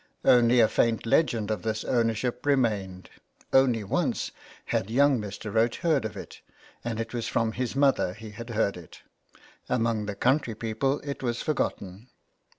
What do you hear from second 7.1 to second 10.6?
was from his mother he had heard it; among the country